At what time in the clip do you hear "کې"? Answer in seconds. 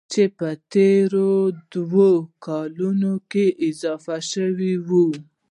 3.31-3.45